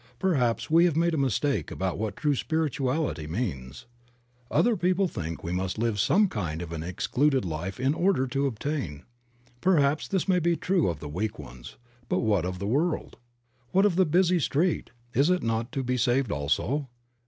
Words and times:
Perhaps 0.17 0.71
we 0.71 0.85
have 0.85 0.95
made 0.95 1.13
a 1.13 1.15
mistake 1.15 1.69
about 1.69 1.95
what 1.99 2.15
true 2.15 2.33
spirituality 2.33 3.27
means. 3.27 3.85
Other 4.49 4.75
people 4.75 5.07
think 5.07 5.43
we 5.43 5.51
must 5.51 5.77
live 5.77 5.99
some 5.99 6.27
kind 6.27 6.63
of 6.63 6.71
an 6.71 6.81
excluded 6.81 7.45
life 7.45 7.79
in 7.79 7.93
order 7.93 8.25
to 8.25 8.47
obtain. 8.47 9.03
Perhaps 9.61 10.07
this 10.07 10.27
may 10.27 10.39
be 10.39 10.55
true 10.55 10.89
of 10.89 11.01
the 11.01 11.07
weak 11.07 11.37
ones. 11.37 11.75
But 12.09 12.21
what 12.21 12.45
of 12.45 12.57
the 12.57 12.65
world? 12.65 13.17
What 13.73 13.85
of 13.85 13.95
the 13.95 14.07
busy 14.07 14.39
street? 14.39 14.89
Is 15.13 15.29
it 15.29 15.43
not 15.43 15.71
to 15.73 15.83
be 15.83 15.97
saved 15.97 16.31
also? 16.31 16.87